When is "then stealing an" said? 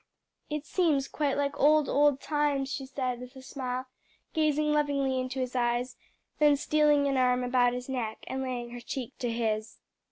6.39-7.17